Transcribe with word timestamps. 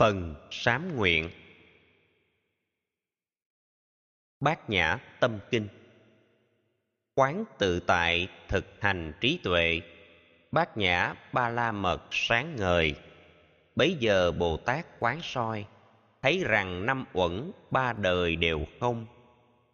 Phần 0.00 0.34
sám 0.50 0.96
nguyện. 0.96 1.30
Bát 4.40 4.70
Nhã 4.70 4.98
Tâm 5.20 5.38
Kinh. 5.50 5.68
Quán 7.14 7.44
tự 7.58 7.80
tại 7.80 8.28
thực 8.48 8.64
hành 8.80 9.12
trí 9.20 9.40
tuệ. 9.42 9.80
Bát 10.52 10.76
Nhã 10.76 11.14
Ba 11.32 11.48
La 11.48 11.72
Mật 11.72 12.02
sáng 12.10 12.56
ngời. 12.56 12.94
Bấy 13.76 13.96
giờ 14.00 14.32
Bồ 14.32 14.56
Tát 14.56 14.86
quán 14.98 15.18
soi, 15.22 15.66
Thấy 16.22 16.42
rằng 16.46 16.86
năm 16.86 17.04
uẩn 17.12 17.52
ba 17.70 17.92
đời 17.92 18.36
đều 18.36 18.66
không, 18.80 19.06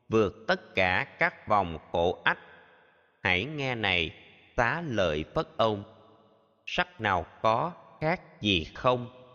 Vượt 0.08 0.44
tất 0.48 0.74
cả 0.74 1.06
các 1.18 1.48
vòng 1.48 1.78
khổ 1.92 2.20
ách. 2.24 2.38
Hãy 3.22 3.44
nghe 3.44 3.74
này 3.74 4.14
xá 4.56 4.82
lợi 4.86 5.24
phất 5.34 5.48
ông. 5.56 5.84
Sắc 6.66 7.00
nào 7.00 7.26
có 7.42 7.72
khác 8.00 8.40
gì 8.40 8.64
không? 8.74 9.25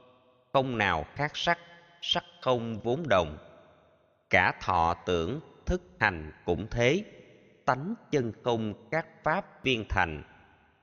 Không 0.54 0.78
nào 0.78 1.06
khác 1.16 1.32
sắc 1.38 1.60
sắc 2.02 2.24
không 2.42 2.80
vốn 2.80 3.10
đồng. 3.10 3.38
Cả 4.30 4.54
thọ 4.62 4.96
tưởng, 5.06 5.40
thức 5.66 5.82
hành 6.00 6.32
cũng 6.46 6.68
thế. 6.72 7.04
Tánh 7.66 7.96
chân 8.12 8.34
không 8.44 8.74
các 8.92 9.06
pháp 9.24 9.64
viên 9.64 9.86
thành, 9.90 10.24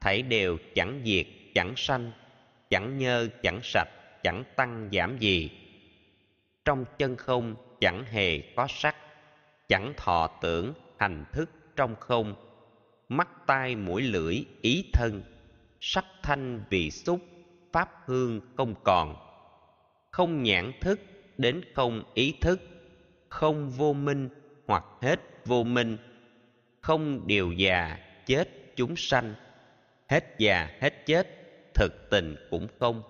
thảy 0.01 0.23
đều 0.23 0.59
chẳng 0.75 1.03
diệt, 1.05 1.27
chẳng 1.55 1.73
sanh, 1.77 2.13
chẳng 2.71 2.99
nhơ, 2.99 3.29
chẳng 3.43 3.61
sạch, 3.63 3.89
chẳng 4.23 4.45
tăng, 4.57 4.89
giảm 4.93 5.19
gì. 5.19 5.51
Trong 6.65 6.85
chân 6.99 7.17
không 7.17 7.55
chẳng 7.81 8.05
hề 8.05 8.41
có 8.57 8.67
sắc, 8.69 8.97
chẳng 9.69 9.93
thọ 9.97 10.27
tưởng, 10.41 10.75
hành 10.99 11.25
thức 11.33 11.51
trong 11.77 11.97
không. 12.01 12.35
Mắt 13.09 13.29
tai 13.47 13.77
mũi 13.77 14.03
lưỡi 14.03 14.45
ý 14.63 14.91
thân, 14.93 15.23
sắc 15.81 16.05
thanh 16.23 16.65
vị 16.71 16.91
xúc, 16.91 17.21
pháp 17.73 17.91
hương 18.07 18.41
không 18.57 18.75
còn 18.85 19.28
không 20.19 20.43
nhãn 20.43 20.73
thức 20.81 21.01
đến 21.37 21.61
không 21.75 22.03
ý 22.15 22.35
thức, 22.41 22.61
không 23.29 23.71
vô 23.71 23.93
minh 23.93 24.29
hoặc 24.67 24.85
hết 25.03 25.21
vô 25.45 25.65
minh, 25.65 25.97
không 26.81 27.27
điều 27.27 27.53
già 27.53 27.99
chết 28.27 28.49
chúng 28.77 28.97
sanh, 28.97 29.35
hết 30.09 30.25
già 30.39 30.69
hết 30.81 31.07
chết 31.07 31.27
thực 31.75 32.11
tình 32.11 32.37
cũng 32.51 32.67
không 32.79 33.03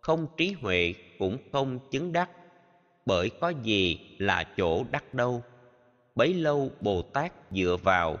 không 0.00 0.26
trí 0.36 0.52
huệ 0.52 0.94
cũng 1.18 1.38
không 1.52 1.78
chứng 1.90 2.12
đắc, 2.12 2.30
bởi 3.06 3.30
có 3.40 3.52
gì 3.62 4.16
là 4.18 4.44
chỗ 4.56 4.84
đắc 4.90 5.14
đâu. 5.14 5.42
Bấy 6.14 6.34
lâu 6.34 6.70
bồ 6.80 7.02
tát 7.02 7.32
dựa 7.50 7.76
vào 7.82 8.18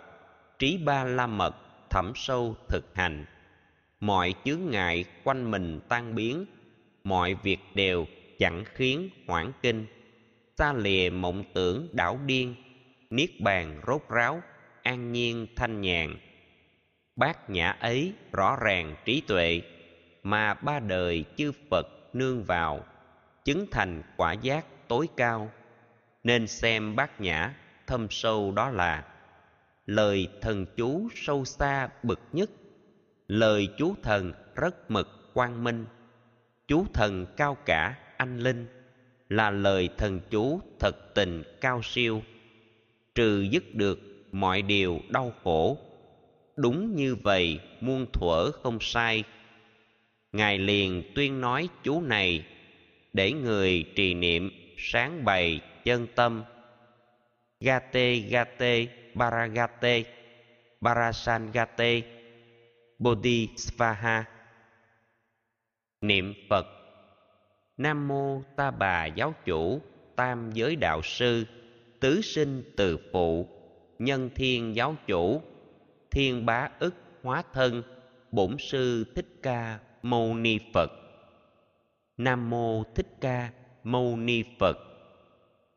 trí 0.58 0.78
ba 0.78 1.04
la 1.04 1.26
mật 1.26 1.54
thẩm 1.90 2.12
sâu 2.14 2.56
thực 2.68 2.84
hành, 2.94 3.24
mọi 4.00 4.34
chướng 4.44 4.70
ngại 4.70 5.04
quanh 5.24 5.50
mình 5.50 5.80
tan 5.88 6.14
biến 6.14 6.46
mọi 7.04 7.34
việc 7.34 7.58
đều 7.74 8.06
chẳng 8.38 8.64
khiến 8.74 9.10
hoảng 9.26 9.52
kinh. 9.62 9.86
Xa 10.58 10.72
lìa 10.72 11.10
mộng 11.10 11.44
tưởng 11.54 11.88
đảo 11.92 12.18
điên, 12.26 12.54
niết 13.10 13.30
bàn 13.40 13.80
rốt 13.86 14.02
ráo, 14.08 14.42
an 14.82 15.12
nhiên 15.12 15.46
thanh 15.56 15.80
nhàn. 15.80 16.16
Bát 17.16 17.50
nhã 17.50 17.70
ấy 17.70 18.12
rõ 18.32 18.56
ràng 18.64 18.96
trí 19.04 19.20
tuệ, 19.20 19.62
mà 20.22 20.54
ba 20.54 20.80
đời 20.80 21.24
chư 21.36 21.52
phật 21.70 21.86
nương 22.12 22.44
vào, 22.44 22.84
chứng 23.44 23.66
thành 23.70 24.02
quả 24.16 24.32
giác 24.32 24.88
tối 24.88 25.08
cao. 25.16 25.50
Nên 26.24 26.46
xem 26.46 26.96
bát 26.96 27.20
nhã, 27.20 27.54
thâm 27.86 28.06
sâu 28.10 28.52
đó 28.52 28.70
là 28.70 29.04
lời 29.86 30.28
thần 30.40 30.66
chú 30.76 31.08
sâu 31.14 31.44
xa 31.44 31.88
bực 32.02 32.20
nhất, 32.32 32.50
lời 33.28 33.68
chú 33.78 33.94
thần 34.02 34.32
rất 34.54 34.90
mực 34.90 35.08
quang 35.34 35.64
minh 35.64 35.86
chú 36.68 36.86
thần 36.94 37.26
cao 37.36 37.56
cả, 37.66 37.94
anh 38.16 38.38
linh, 38.38 38.66
là 39.28 39.50
lời 39.50 39.88
thần 39.98 40.20
chú 40.30 40.60
thật 40.80 41.14
tình 41.14 41.42
cao 41.60 41.80
siêu, 41.82 42.22
trừ 43.14 43.40
dứt 43.50 43.74
được 43.74 44.00
mọi 44.32 44.62
điều 44.62 45.00
đau 45.08 45.32
khổ. 45.44 45.78
Đúng 46.56 46.96
như 46.96 47.14
vậy, 47.14 47.60
muôn 47.80 48.06
thuở 48.12 48.50
không 48.50 48.78
sai. 48.80 49.24
Ngài 50.32 50.58
liền 50.58 51.02
tuyên 51.14 51.40
nói 51.40 51.68
chú 51.82 52.00
này, 52.00 52.44
để 53.12 53.32
người 53.32 53.84
trì 53.94 54.14
niệm 54.14 54.50
sáng 54.78 55.24
bày 55.24 55.60
chân 55.84 56.06
tâm. 56.14 56.44
Gate 57.60 58.14
gate 58.14 58.86
baragate 59.14 60.02
barasangate 60.80 62.02
bodhisvaha 62.98 64.24
niệm 66.02 66.34
phật. 66.50 66.66
Nam 67.76 68.08
mô 68.08 68.42
ta 68.56 68.70
bà 68.70 69.06
giáo 69.06 69.34
chủ, 69.44 69.80
tam 70.16 70.50
giới 70.52 70.76
đạo 70.76 71.02
sư, 71.02 71.44
tứ 72.00 72.20
sinh 72.20 72.62
từ 72.76 72.98
phụ, 73.12 73.48
nhân 73.98 74.30
thiên 74.34 74.76
giáo 74.76 74.96
chủ, 75.06 75.42
thiên 76.10 76.46
bá 76.46 76.68
ức 76.78 76.94
hóa 77.22 77.42
thân, 77.52 77.82
bổn 78.32 78.56
sư 78.58 79.04
thích 79.14 79.28
ca 79.42 79.78
mâu 80.02 80.34
ni 80.34 80.58
phật. 80.74 80.90
Nam 82.16 82.50
mô 82.50 82.84
thích 82.94 83.08
ca 83.20 83.50
mâu 83.84 84.16
ni 84.16 84.42
phật. 84.58 84.76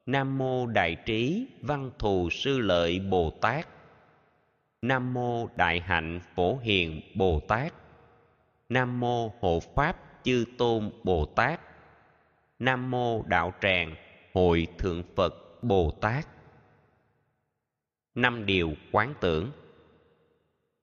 Nam 0.06 0.38
mô 0.38 0.66
đại 0.68 0.96
trí 1.06 1.48
văn 1.62 1.92
thù 2.00 2.30
sư 2.30 2.60
lợi 2.60 3.00
bồ 3.00 3.30
tát. 3.42 3.68
Nam 4.82 5.14
mô 5.14 5.48
đại 5.56 5.80
hạnh 5.80 6.20
phổ 6.36 6.58
hiền 6.58 7.02
bồ 7.16 7.40
tát. 7.40 7.74
Nam 8.70 9.00
mô 9.00 9.32
hộ 9.40 9.60
pháp 9.76 9.98
chư 10.26 10.46
tôn 10.58 10.92
bồ 11.04 11.26
tát. 11.26 11.60
Nam 12.60 12.92
mô 12.92 13.24
đạo 13.28 13.54
tràng 13.62 13.96
hội 14.34 14.68
thượng 14.78 15.04
phật 15.16 15.64
bồ 15.64 15.92
tát. 16.02 16.28
Năm 18.16 18.46
điều 18.46 18.74
quán 18.92 19.14
tưởng. 19.20 19.52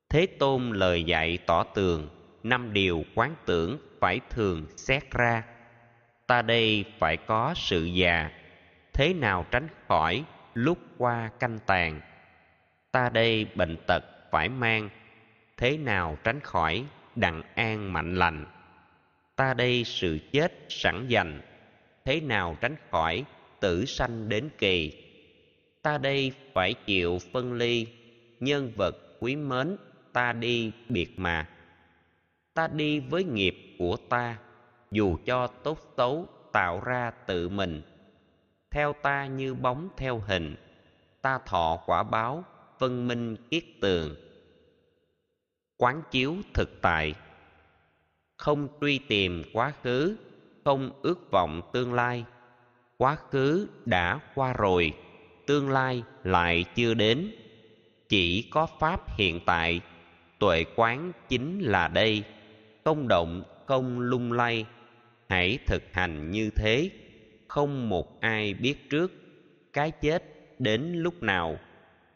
Thế 0.08 0.26
tôn 0.26 0.70
lời 0.72 1.04
dạy 1.04 1.38
tỏ 1.46 1.64
tường, 1.64 2.08
năm 2.42 2.72
điều 2.72 3.04
quán 3.14 3.34
tưởng 3.46 3.78
phải 4.00 4.20
thường 4.30 4.66
xét 4.76 5.10
ra. 5.10 5.44
Ta 6.26 6.42
đây 6.42 6.84
phải 6.98 7.16
có 7.16 7.54
sự 7.56 7.84
già, 7.84 8.30
thế 8.92 9.14
nào 9.14 9.46
tránh 9.50 9.68
khỏi 9.88 10.24
lúc 10.54 10.78
qua 10.98 11.30
canh 11.38 11.58
tàn 11.66 12.00
ta 12.92 13.08
đây 13.08 13.46
bệnh 13.54 13.76
tật 13.86 14.04
phải 14.30 14.48
mang, 14.48 14.88
thế 15.56 15.76
nào 15.76 16.18
tránh 16.24 16.40
khỏi 16.40 16.84
đặng 17.16 17.42
an 17.54 17.92
mạnh 17.92 18.14
lành? 18.14 18.46
Ta 19.42 19.54
đây 19.54 19.84
sự 19.84 20.18
chết 20.32 20.52
sẵn 20.68 21.08
dành, 21.08 21.40
thế 22.04 22.20
nào 22.20 22.56
tránh 22.60 22.76
khỏi 22.90 23.24
tử 23.60 23.84
sanh 23.84 24.28
đến 24.28 24.48
kỳ? 24.58 24.92
Ta 25.82 25.98
đây 25.98 26.32
phải 26.52 26.74
chịu 26.74 27.18
phân 27.32 27.52
ly, 27.52 27.86
nhân 28.40 28.72
vật 28.76 28.96
quý 29.20 29.36
mến, 29.36 29.76
ta 30.12 30.32
đi 30.32 30.72
biệt 30.88 31.14
mà. 31.16 31.48
Ta 32.54 32.68
đi 32.68 33.00
với 33.00 33.24
nghiệp 33.24 33.56
của 33.78 33.96
ta, 34.08 34.38
dù 34.90 35.16
cho 35.26 35.46
tốt 35.46 35.78
xấu 35.96 36.26
tạo 36.52 36.80
ra 36.80 37.10
tự 37.10 37.48
mình. 37.48 37.82
Theo 38.70 38.92
ta 39.02 39.26
như 39.26 39.54
bóng 39.54 39.88
theo 39.96 40.18
hình, 40.18 40.56
ta 41.22 41.38
thọ 41.46 41.82
quả 41.86 42.02
báo, 42.02 42.44
phân 42.78 43.08
minh 43.08 43.36
kiết 43.50 43.64
tường. 43.80 44.14
Quán 45.76 46.02
chiếu 46.10 46.36
thực 46.54 46.82
tại 46.82 47.14
không 48.42 48.68
truy 48.80 48.98
tìm 48.98 49.42
quá 49.52 49.72
khứ, 49.82 50.16
không 50.64 50.90
ước 51.02 51.30
vọng 51.30 51.62
tương 51.72 51.94
lai. 51.94 52.24
Quá 52.96 53.16
khứ 53.30 53.68
đã 53.84 54.20
qua 54.34 54.52
rồi, 54.52 54.92
tương 55.46 55.70
lai 55.70 56.02
lại 56.24 56.64
chưa 56.74 56.94
đến. 56.94 57.30
Chỉ 58.08 58.48
có 58.50 58.66
pháp 58.80 59.18
hiện 59.18 59.40
tại, 59.46 59.80
tuệ 60.38 60.64
quán 60.76 61.12
chính 61.28 61.60
là 61.60 61.88
đây. 61.88 62.24
Không 62.84 63.08
động, 63.08 63.42
không 63.66 64.00
lung 64.00 64.32
lay, 64.32 64.66
hãy 65.28 65.58
thực 65.66 65.82
hành 65.92 66.30
như 66.30 66.50
thế. 66.56 66.90
Không 67.48 67.88
một 67.88 68.20
ai 68.20 68.54
biết 68.54 68.90
trước 68.90 69.12
cái 69.72 69.90
chết 69.90 70.24
đến 70.58 70.92
lúc 70.92 71.22
nào. 71.22 71.58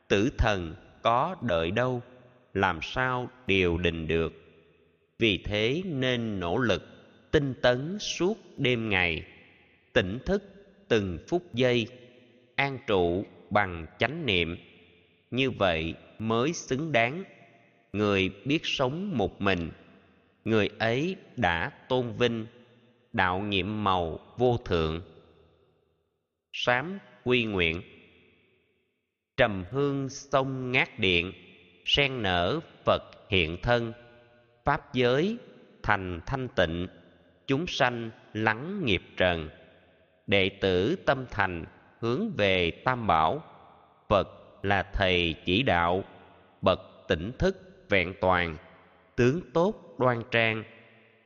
Tử 0.08 0.30
thần 0.38 0.74
có 1.02 1.36
đợi 1.42 1.70
đâu, 1.70 2.02
làm 2.54 2.78
sao 2.82 3.28
điều 3.46 3.78
đình 3.78 4.08
được? 4.08 4.45
Vì 5.18 5.38
thế 5.44 5.82
nên 5.84 6.40
nỗ 6.40 6.58
lực 6.58 6.82
tinh 7.30 7.54
tấn 7.62 7.98
suốt 7.98 8.38
đêm 8.56 8.88
ngày, 8.88 9.22
tỉnh 9.92 10.18
thức 10.26 10.42
từng 10.88 11.18
phút 11.28 11.54
giây, 11.54 11.86
an 12.54 12.78
trụ 12.86 13.24
bằng 13.50 13.86
chánh 13.98 14.26
niệm. 14.26 14.56
Như 15.30 15.50
vậy 15.50 15.94
mới 16.18 16.52
xứng 16.52 16.92
đáng. 16.92 17.24
Người 17.92 18.30
biết 18.44 18.60
sống 18.62 19.18
một 19.18 19.40
mình, 19.40 19.70
người 20.44 20.68
ấy 20.78 21.16
đã 21.36 21.70
tôn 21.88 22.12
vinh 22.18 22.46
đạo 23.12 23.40
nhiệm 23.40 23.84
màu 23.84 24.20
vô 24.36 24.58
thượng. 24.64 25.02
Sám 26.52 26.98
quy 27.24 27.44
nguyện. 27.44 27.82
Trầm 29.36 29.64
hương 29.70 30.08
sông 30.08 30.72
ngát 30.72 30.98
điện 30.98 31.32
sen 31.84 32.22
nở 32.22 32.60
phật 32.84 33.02
hiện 33.30 33.56
thân 33.62 33.92
pháp 34.66 34.94
giới 34.94 35.36
thành 35.82 36.20
thanh 36.26 36.48
tịnh, 36.48 36.86
chúng 37.46 37.66
sanh 37.66 38.10
lắng 38.34 38.84
nghiệp 38.84 39.02
trần. 39.16 39.50
Đệ 40.26 40.48
tử 40.48 40.96
tâm 41.06 41.26
thành 41.30 41.64
hướng 42.00 42.30
về 42.36 42.70
tam 42.70 43.06
bảo. 43.06 43.42
Phật 44.08 44.28
là 44.62 44.82
thầy 44.82 45.34
chỉ 45.44 45.62
đạo, 45.62 46.04
bậc 46.62 46.80
tỉnh 47.08 47.32
thức 47.38 47.56
vẹn 47.88 48.14
toàn, 48.20 48.56
tướng 49.16 49.40
tốt 49.54 49.96
đoan 49.98 50.22
trang, 50.30 50.64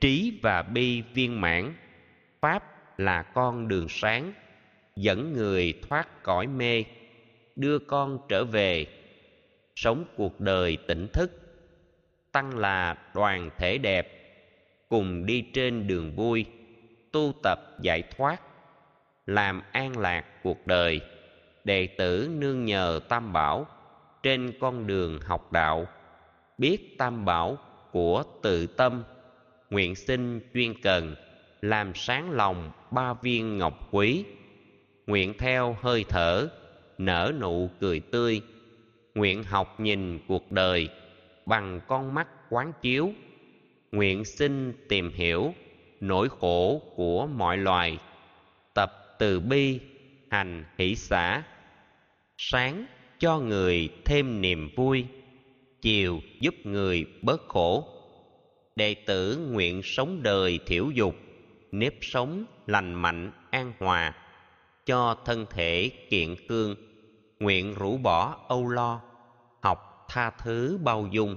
trí 0.01 0.39
và 0.41 0.63
bi 0.63 1.01
viên 1.13 1.41
mãn. 1.41 1.73
Pháp 2.41 2.63
là 2.99 3.21
con 3.21 3.67
đường 3.67 3.87
sáng, 3.89 4.33
dẫn 4.95 5.33
người 5.33 5.73
thoát 5.89 6.23
cõi 6.23 6.47
mê, 6.47 6.83
đưa 7.55 7.79
con 7.79 8.19
trở 8.29 8.45
về. 8.45 8.85
Sống 9.75 10.05
cuộc 10.15 10.39
đời 10.39 10.77
tỉnh 10.87 11.07
thức 11.13 11.40
tăng 12.31 12.57
là 12.57 12.97
đoàn 13.13 13.49
thể 13.57 13.77
đẹp, 13.77 14.07
cùng 14.89 15.25
đi 15.25 15.41
trên 15.53 15.87
đường 15.87 16.15
vui, 16.15 16.45
tu 17.11 17.33
tập 17.43 17.59
giải 17.81 18.03
thoát, 18.17 18.41
làm 19.25 19.61
an 19.71 19.97
lạc 19.97 20.25
cuộc 20.43 20.67
đời. 20.67 21.01
Đệ 21.63 21.87
tử 21.87 22.29
nương 22.37 22.65
nhờ 22.65 22.99
tam 23.09 23.33
bảo 23.33 23.67
trên 24.23 24.53
con 24.59 24.87
đường 24.87 25.19
học 25.21 25.51
đạo, 25.51 25.87
biết 26.57 26.97
tam 26.97 27.25
bảo 27.25 27.57
của 27.91 28.23
tự 28.41 28.67
tâm, 28.67 29.03
nguyện 29.69 29.95
sinh 29.95 30.41
chuyên 30.53 30.81
cần, 30.81 31.15
làm 31.61 31.95
sáng 31.95 32.31
lòng 32.31 32.71
ba 32.91 33.13
viên 33.13 33.57
ngọc 33.57 33.87
quý. 33.91 34.25
Nguyện 35.07 35.33
theo 35.37 35.77
hơi 35.81 36.05
thở, 36.09 36.47
nở 36.97 37.31
nụ 37.39 37.69
cười 37.79 37.99
tươi, 37.99 38.41
nguyện 39.15 39.43
học 39.43 39.79
nhìn 39.79 40.19
cuộc 40.27 40.51
đời 40.51 40.89
bằng 41.45 41.81
con 41.87 42.13
mắt 42.13 42.27
quán 42.49 42.73
chiếu, 42.81 43.13
nguyện 43.91 44.25
xin 44.25 44.73
tìm 44.89 45.11
hiểu 45.13 45.53
nỗi 45.99 46.29
khổ 46.29 46.81
của 46.95 47.27
mọi 47.27 47.57
loài. 47.57 47.97
Tập 48.73 49.15
từ 49.19 49.39
bi, 49.39 49.79
hành 50.29 50.65
hỷ 50.77 50.95
xã. 50.95 51.43
Sáng 52.37 52.85
cho 53.19 53.39
người 53.39 53.89
thêm 54.05 54.41
niềm 54.41 54.69
vui, 54.75 55.05
chiều 55.81 56.19
giúp 56.39 56.55
người 56.63 57.05
bớt 57.21 57.47
khổ. 57.47 57.87
Đệ 58.75 58.93
tử 58.93 59.47
nguyện 59.51 59.81
sống 59.83 60.23
đời 60.23 60.59
thiểu 60.65 60.89
dục, 60.93 61.15
nếp 61.71 61.93
sống 62.01 62.45
lành 62.67 62.93
mạnh, 62.93 63.31
an 63.49 63.73
hòa. 63.79 64.13
Cho 64.85 65.15
thân 65.25 65.45
thể 65.49 65.91
kiện 66.09 66.35
cương, 66.47 66.75
nguyện 67.39 67.73
rũ 67.73 67.97
bỏ 67.97 68.37
âu 68.47 68.67
lo 68.67 69.01
tha 70.13 70.29
thứ 70.29 70.79
bao 70.83 71.07
dung, 71.11 71.35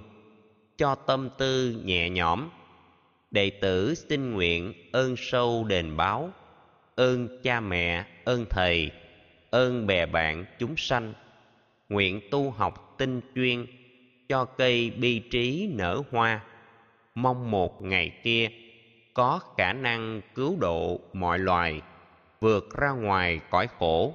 cho 0.77 0.95
tâm 0.95 1.29
tư 1.39 1.83
nhẹ 1.85 2.11
nhõm. 2.11 2.49
Đệ 3.31 3.51
tử 3.51 3.95
xin 3.95 4.35
nguyện 4.35 4.73
ơn 4.93 5.15
sâu 5.17 5.65
đền 5.65 5.97
báo, 5.97 6.31
ơn 6.97 7.43
cha 7.43 7.61
mẹ, 7.61 8.07
ơn 8.25 8.45
thầy, 8.51 8.91
ơn 9.51 9.87
bè 9.87 10.07
bạn 10.07 10.45
chúng 10.59 10.77
sanh. 10.77 11.13
Nguyện 11.89 12.21
tu 12.31 12.51
học 12.51 12.95
tinh 12.99 13.21
chuyên, 13.35 13.67
cho 14.29 14.45
cây 14.45 14.91
bi 14.91 15.19
trí 15.19 15.71
nở 15.75 16.03
hoa. 16.11 16.45
Mong 17.15 17.51
một 17.51 17.83
ngày 17.83 18.21
kia, 18.23 18.49
có 19.15 19.41
khả 19.57 19.73
năng 19.73 20.21
cứu 20.35 20.57
độ 20.61 21.01
mọi 21.13 21.39
loài, 21.39 21.81
vượt 22.41 22.77
ra 22.77 22.91
ngoài 22.91 23.41
cõi 23.51 23.69
khổ. 23.79 24.15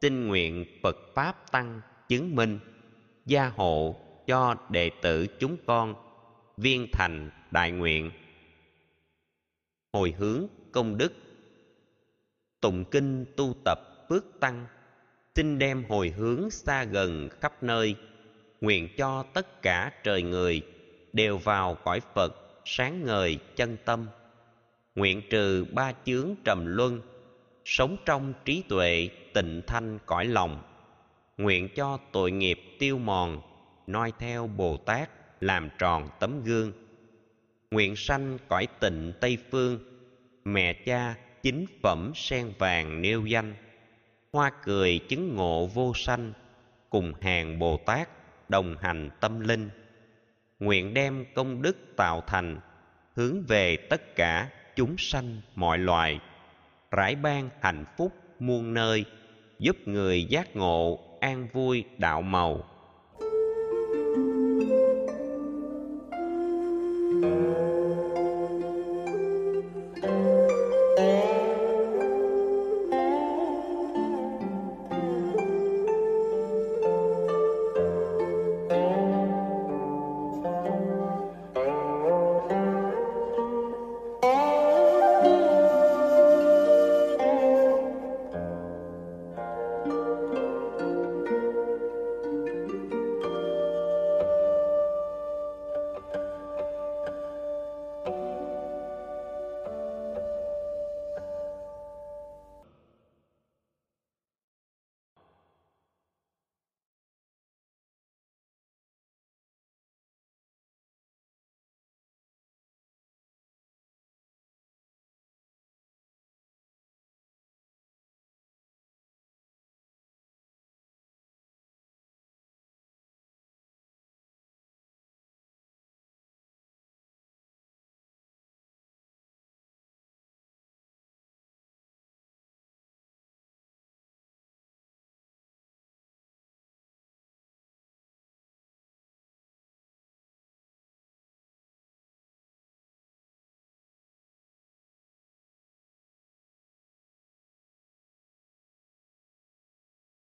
Tinh 0.00 0.28
nguyện 0.28 0.64
phật 0.82 0.96
pháp 1.14 1.52
tăng 1.52 1.80
chứng 2.08 2.36
minh 2.36 2.58
gia 3.26 3.48
hộ 3.48 3.96
cho 4.26 4.54
đệ 4.70 4.90
tử 5.02 5.26
chúng 5.40 5.56
con, 5.66 5.94
viên 6.56 6.86
thành 6.92 7.30
đại 7.50 7.70
nguyện. 7.70 8.10
Hồi 9.92 10.14
hướng 10.18 10.46
công 10.72 10.98
đức. 10.98 11.12
Tụng 12.60 12.84
kinh 12.84 13.24
tu 13.36 13.54
tập 13.64 13.78
phước 14.08 14.24
tăng. 14.40 14.66
Xin 15.34 15.58
đem 15.58 15.84
hồi 15.88 16.08
hướng 16.08 16.50
xa 16.50 16.84
gần 16.84 17.28
khắp 17.40 17.62
nơi. 17.62 17.94
Nguyện 18.60 18.88
cho 18.96 19.24
tất 19.34 19.62
cả 19.62 19.92
trời 20.04 20.22
người 20.22 20.62
đều 21.12 21.38
vào 21.38 21.74
cõi 21.74 22.00
phật 22.14 22.34
sáng 22.64 23.04
ngời 23.04 23.38
chân 23.56 23.76
tâm. 23.84 24.08
Nguyện 24.94 25.22
trừ 25.30 25.64
ba 25.72 25.92
chướng 26.04 26.34
trầm 26.44 26.66
luân, 26.66 27.00
sống 27.64 27.96
trong 28.04 28.32
trí 28.44 28.62
tuệ 28.68 29.08
tịnh 29.34 29.62
thanh 29.66 29.98
cõi 30.06 30.24
lòng 30.26 30.62
nguyện 31.38 31.68
cho 31.74 31.98
tội 32.12 32.30
nghiệp 32.30 32.60
tiêu 32.78 32.98
mòn, 32.98 33.40
noi 33.86 34.12
theo 34.18 34.46
bồ 34.46 34.76
tát 34.76 35.10
làm 35.40 35.68
tròn 35.78 36.08
tấm 36.20 36.44
gương. 36.44 36.72
Nguyện 37.70 37.96
sanh 37.96 38.38
cõi 38.48 38.68
tịnh 38.80 39.12
tây 39.20 39.38
phương, 39.50 39.78
mẹ 40.44 40.72
cha 40.72 41.14
chính 41.42 41.66
phẩm 41.82 42.12
sen 42.14 42.52
vàng 42.58 43.02
nêu 43.02 43.26
danh. 43.26 43.54
Hoa 44.32 44.50
cười 44.64 44.98
chứng 45.08 45.34
ngộ 45.34 45.66
vô 45.66 45.92
sanh, 45.94 46.32
cùng 46.90 47.12
hàng 47.20 47.58
bồ 47.58 47.76
tát 47.76 48.08
đồng 48.48 48.76
hành 48.80 49.10
tâm 49.20 49.40
linh. 49.40 49.70
Nguyện 50.60 50.94
đem 50.94 51.24
công 51.34 51.62
đức 51.62 51.76
tạo 51.96 52.20
thành, 52.26 52.60
hướng 53.16 53.42
về 53.42 53.76
tất 53.76 54.16
cả 54.16 54.50
chúng 54.76 54.94
sanh 54.98 55.40
mọi 55.54 55.78
loài. 55.78 56.20
Rải 56.90 57.14
ban 57.14 57.50
hạnh 57.60 57.84
phúc 57.96 58.12
muôn 58.38 58.74
nơi, 58.74 59.04
giúp 59.58 59.76
người 59.86 60.24
giác 60.24 60.56
ngộ 60.56 61.11
an 61.22 61.46
vui 61.52 61.84
đạo 61.98 62.22
màu. 62.22 62.64